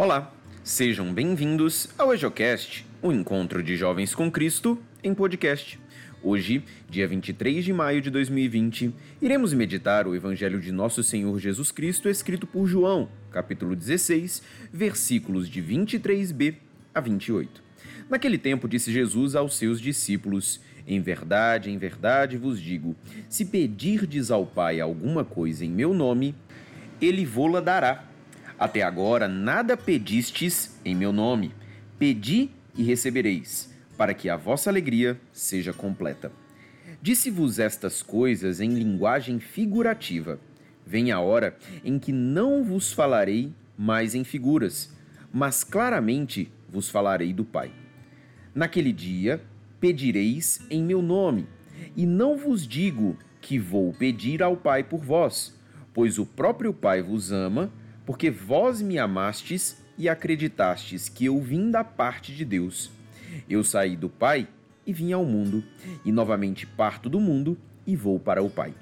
Olá, 0.00 0.32
sejam 0.64 1.12
bem-vindos 1.12 1.90
ao 1.98 2.14
EjoCast, 2.14 2.86
o 3.02 3.12
encontro 3.12 3.62
de 3.62 3.76
jovens 3.76 4.14
com 4.14 4.30
Cristo 4.30 4.78
em 5.04 5.12
podcast. 5.12 5.78
Hoje, 6.22 6.64
dia 6.88 7.06
23 7.06 7.62
de 7.62 7.70
maio 7.70 8.00
de 8.00 8.08
2020, 8.08 8.94
iremos 9.20 9.52
meditar 9.52 10.06
o 10.06 10.14
Evangelho 10.14 10.58
de 10.58 10.72
Nosso 10.72 11.02
Senhor 11.02 11.38
Jesus 11.38 11.70
Cristo 11.70 12.08
escrito 12.08 12.46
por 12.46 12.66
João, 12.66 13.10
capítulo 13.30 13.76
16, 13.76 14.42
versículos 14.72 15.46
de 15.50 15.62
23b 15.62 16.54
a 16.94 17.00
28. 17.02 17.62
Naquele 18.08 18.38
tempo 18.38 18.66
disse 18.66 18.90
Jesus 18.90 19.36
aos 19.36 19.54
seus 19.54 19.78
discípulos: 19.78 20.62
Em 20.86 20.98
verdade, 21.02 21.70
em 21.70 21.76
verdade 21.76 22.38
vos 22.38 22.58
digo: 22.58 22.96
se 23.28 23.44
pedirdes 23.44 24.30
ao 24.30 24.46
Pai 24.46 24.80
alguma 24.80 25.26
coisa 25.26 25.62
em 25.62 25.70
meu 25.70 25.92
nome, 25.92 26.34
ele 27.02 27.26
vô-la 27.26 27.60
dará. 27.60 28.09
Até 28.60 28.82
agora 28.82 29.26
nada 29.26 29.74
pedistes 29.74 30.78
em 30.84 30.94
meu 30.94 31.14
nome. 31.14 31.54
Pedi 31.98 32.50
e 32.76 32.82
recebereis, 32.82 33.74
para 33.96 34.12
que 34.12 34.28
a 34.28 34.36
vossa 34.36 34.68
alegria 34.68 35.18
seja 35.32 35.72
completa. 35.72 36.30
Disse-vos 37.00 37.58
estas 37.58 38.02
coisas 38.02 38.60
em 38.60 38.68
linguagem 38.74 39.40
figurativa. 39.40 40.38
Vem 40.86 41.10
a 41.10 41.18
hora 41.20 41.56
em 41.82 41.98
que 41.98 42.12
não 42.12 42.62
vos 42.62 42.92
falarei 42.92 43.50
mais 43.78 44.14
em 44.14 44.24
figuras, 44.24 44.94
mas 45.32 45.64
claramente 45.64 46.52
vos 46.68 46.90
falarei 46.90 47.32
do 47.32 47.46
Pai. 47.46 47.72
Naquele 48.54 48.92
dia 48.92 49.40
pedireis 49.80 50.60
em 50.70 50.84
meu 50.84 51.00
nome, 51.00 51.46
e 51.96 52.04
não 52.04 52.36
vos 52.36 52.68
digo 52.68 53.16
que 53.40 53.58
vou 53.58 53.94
pedir 53.94 54.42
ao 54.42 54.54
Pai 54.54 54.84
por 54.84 55.00
vós, 55.00 55.58
pois 55.94 56.18
o 56.18 56.26
próprio 56.26 56.74
Pai 56.74 57.02
vos 57.02 57.32
ama, 57.32 57.72
porque 58.10 58.28
vós 58.28 58.82
me 58.82 58.98
amastes 58.98 59.80
e 59.96 60.08
acreditastes 60.08 61.08
que 61.08 61.26
eu 61.26 61.40
vim 61.40 61.70
da 61.70 61.84
parte 61.84 62.34
de 62.34 62.44
Deus. 62.44 62.90
Eu 63.48 63.62
saí 63.62 63.94
do 63.96 64.08
Pai 64.08 64.48
e 64.84 64.92
vim 64.92 65.12
ao 65.12 65.24
mundo, 65.24 65.62
e 66.04 66.10
novamente 66.10 66.66
parto 66.66 67.08
do 67.08 67.20
mundo 67.20 67.56
e 67.86 67.94
vou 67.94 68.18
para 68.18 68.42
o 68.42 68.50
Pai. 68.50 68.74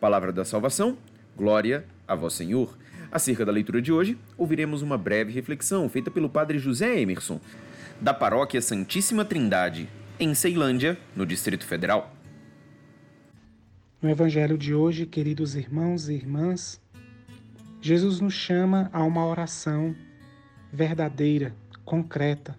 Palavra 0.00 0.32
da 0.32 0.44
salvação, 0.44 0.96
glória 1.36 1.84
a 2.06 2.14
vós, 2.14 2.34
Senhor. 2.34 2.78
Acerca 3.10 3.44
da 3.44 3.50
leitura 3.50 3.82
de 3.82 3.90
hoje, 3.90 4.16
ouviremos 4.38 4.82
uma 4.82 4.96
breve 4.96 5.32
reflexão 5.32 5.88
feita 5.88 6.08
pelo 6.08 6.30
Padre 6.30 6.60
José 6.60 7.00
Emerson, 7.00 7.40
da 8.00 8.14
Paróquia 8.14 8.62
Santíssima 8.62 9.24
Trindade, 9.24 9.88
em 10.16 10.32
Ceilândia, 10.32 10.96
no 11.16 11.26
Distrito 11.26 11.66
Federal. 11.66 12.14
No 14.00 14.08
Evangelho 14.08 14.56
de 14.56 14.72
hoje, 14.72 15.06
queridos 15.06 15.56
irmãos 15.56 16.08
e 16.08 16.14
irmãs, 16.14 16.80
Jesus 17.86 18.18
nos 18.18 18.34
chama 18.34 18.90
a 18.92 19.04
uma 19.04 19.24
oração 19.24 19.94
verdadeira, 20.72 21.54
concreta. 21.84 22.58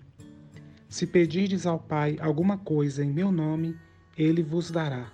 Se 0.88 1.06
pedirdes 1.06 1.66
ao 1.66 1.78
Pai 1.78 2.16
alguma 2.22 2.58
coisa 2.58 3.04
em 3.04 3.12
meu 3.12 3.30
nome, 3.30 3.78
ele 4.18 4.42
vos 4.42 4.72
dará. 4.72 5.12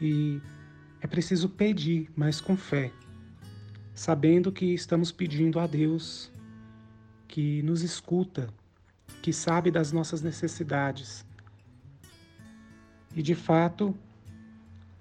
E 0.00 0.40
é 1.00 1.08
preciso 1.08 1.48
pedir, 1.48 2.08
mas 2.14 2.40
com 2.40 2.56
fé, 2.56 2.92
sabendo 3.92 4.52
que 4.52 4.66
estamos 4.66 5.10
pedindo 5.10 5.58
a 5.58 5.66
Deus 5.66 6.30
que 7.26 7.60
nos 7.62 7.82
escuta, 7.82 8.48
que 9.22 9.32
sabe 9.32 9.72
das 9.72 9.90
nossas 9.90 10.22
necessidades. 10.22 11.26
E 13.12 13.24
de 13.24 13.34
fato, 13.34 13.92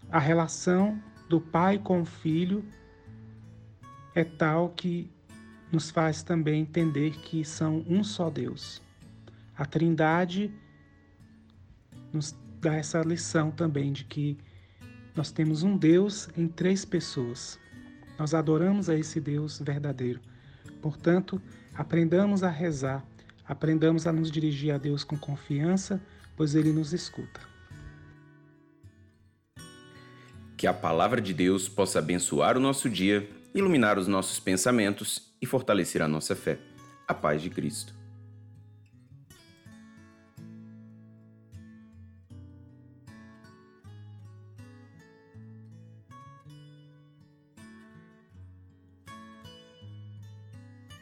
a 0.09 0.17
relação 0.17 0.99
do 1.29 1.39
pai 1.39 1.77
com 1.77 2.01
o 2.01 2.05
filho 2.05 2.66
é 4.16 4.23
tal 4.23 4.69
que 4.69 5.11
nos 5.71 5.91
faz 5.91 6.23
também 6.23 6.61
entender 6.61 7.11
que 7.11 7.44
são 7.44 7.83
um 7.88 8.03
só 8.03 8.30
Deus. 8.30 8.81
A 9.57 9.66
Trindade 9.66 10.52
nos 12.13 12.33
dá 12.61 12.75
essa 12.75 13.02
lição 13.02 13.52
também 13.52 13.91
de 13.91 14.06
que 14.06 14.38
nós 15.13 15.31
temos 15.31 15.63
um 15.63 15.78
Deus 15.78 16.29
em 16.38 16.47
três 16.47 16.85
pessoas. 16.85 17.59
Nós 18.17 18.34
adoramos 18.34 18.90
a 18.90 18.95
esse 18.95 19.19
Deus 19.19 19.59
verdadeiro. 19.59 20.22
Portanto, 20.81 21.41
aprendamos 21.73 22.41
a 22.41 22.50
rezar, 22.50 23.06
aprendamos 23.45 24.07
a 24.07 24.13
nos 24.13 24.31
dirigir 24.31 24.73
a 24.73 24.78
Deus 24.78 25.03
com 25.03 25.17
confiança, 25.17 26.01
pois 26.38 26.56
Ele 26.56 26.72
nos 26.72 26.94
escuta. 26.94 27.41
Que 30.56 30.67
a 30.67 30.73
palavra 30.73 31.19
de 31.19 31.34
Deus 31.34 31.67
possa 31.67 32.00
abençoar 32.00 32.57
o 32.57 32.61
nosso 32.61 32.90
dia, 32.90 33.29
iluminar 33.55 33.97
os 33.97 34.05
nossos 34.05 34.38
pensamentos 34.38 35.33
e 35.41 35.45
fortalecer 35.45 36.01
a 36.01 36.07
nossa 36.09 36.35
fé. 36.35 36.59
A 37.07 37.13
paz 37.13 37.41
de 37.41 37.49
Cristo. 37.49 38.04